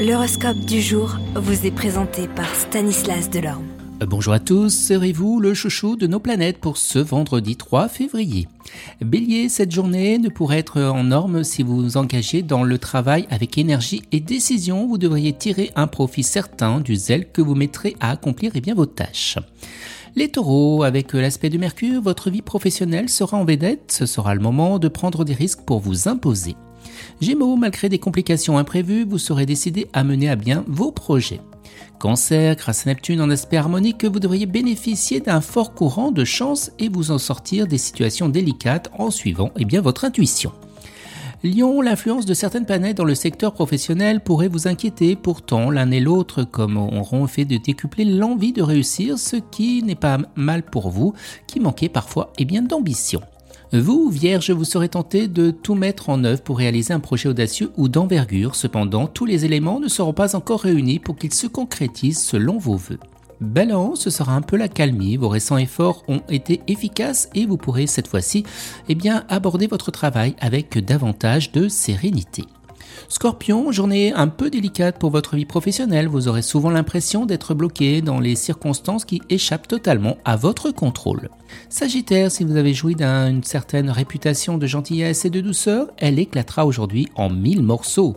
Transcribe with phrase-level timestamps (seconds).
[0.00, 3.66] L'horoscope du jour vous est présenté par Stanislas Delorme.
[4.02, 8.48] Euh, bonjour à tous, serez-vous le chouchou de nos planètes pour ce vendredi 3 février?
[9.02, 13.26] Bélier, cette journée ne pourrait être en norme si vous vous engagez dans le travail
[13.28, 14.86] avec énergie et décision.
[14.86, 18.74] Vous devriez tirer un profit certain du zèle que vous mettrez à accomplir eh bien,
[18.74, 19.36] vos tâches.
[20.16, 23.92] Les taureaux, avec l'aspect de Mercure, votre vie professionnelle sera en vedette.
[23.92, 26.56] Ce sera le moment de prendre des risques pour vous imposer.
[27.20, 31.40] Gémeaux, malgré des complications imprévues, vous serez décidé à mener à bien vos projets.
[31.98, 36.70] Cancer, grâce à Neptune en aspect harmonique, vous devriez bénéficier d'un fort courant de chance
[36.78, 40.52] et vous en sortir des situations délicates en suivant eh bien, votre intuition.
[41.42, 46.00] Lion, l'influence de certaines planètes dans le secteur professionnel pourrait vous inquiéter, pourtant l'un et
[46.00, 50.90] l'autre comme auront fait de décupler l'envie de réussir, ce qui n'est pas mal pour
[50.90, 51.14] vous,
[51.46, 53.22] qui manquez parfois eh d'ambition.
[53.72, 57.70] Vous, Vierge, vous serez tenté de tout mettre en œuvre pour réaliser un projet audacieux
[57.76, 58.56] ou d'envergure.
[58.56, 62.74] Cependant, tous les éléments ne seront pas encore réunis pour qu'ils se concrétisent selon vos
[62.74, 62.98] voeux.
[63.40, 67.56] Balance, ce sera un peu la calmie, vos récents efforts ont été efficaces et vous
[67.56, 68.44] pourrez cette fois-ci
[68.88, 68.96] eh
[69.28, 72.44] aborder votre travail avec davantage de sérénité.
[73.08, 78.02] Scorpion, journée un peu délicate pour votre vie professionnelle, vous aurez souvent l'impression d'être bloqué
[78.02, 81.28] dans les circonstances qui échappent totalement à votre contrôle.
[81.68, 86.66] Sagittaire, si vous avez joui d'une certaine réputation de gentillesse et de douceur, elle éclatera
[86.66, 88.16] aujourd'hui en mille morceaux.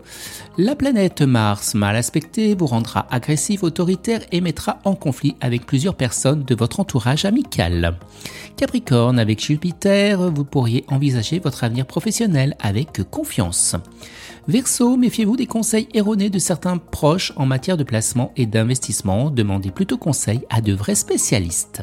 [0.59, 5.95] La planète Mars, mal aspectée, vous rendra agressif, autoritaire et mettra en conflit avec plusieurs
[5.95, 7.98] personnes de votre entourage amical.
[8.56, 13.76] Capricorne, avec Jupiter, vous pourriez envisager votre avenir professionnel avec confiance.
[14.48, 19.32] Verseau, méfiez-vous des conseils erronés de certains proches en matière de placement et d'investissement.
[19.32, 21.82] Demandez plutôt conseil à de vrais spécialistes.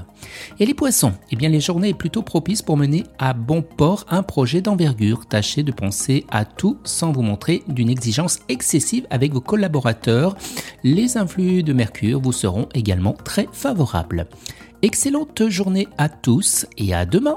[0.58, 4.04] Et les poissons, eh bien les journées sont plutôt propices pour mener à bon port
[4.10, 5.24] un projet d'envergure.
[5.26, 10.36] Tâchez de penser à tout sans vous montrer d'une exigence excessive avec vos collaborateurs.
[10.84, 14.26] Les influx de Mercure vous seront également très favorables.
[14.82, 17.36] Excellente journée à tous et à demain.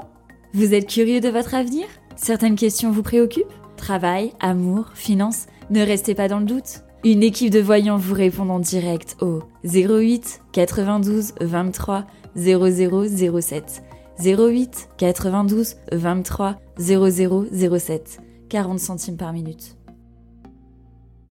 [0.52, 1.86] Vous êtes curieux de votre avenir?
[2.16, 3.54] Certaines questions vous préoccupent?
[3.78, 6.82] Travail, amour, finances, ne restez pas dans le doute.
[7.04, 12.04] Une équipe de voyants vous répond en direct au 08 92 23
[12.36, 13.82] 0007.
[14.22, 18.18] 08 92 23 0007.
[18.50, 19.76] 40 centimes par minute.